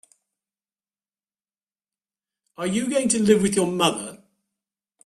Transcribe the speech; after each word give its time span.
Are 2.57 2.65
you 2.65 2.89
going 2.89 3.07
to 3.09 3.21
live 3.21 3.43
with 3.43 3.55
your 3.55 3.67
mother? 3.67 4.23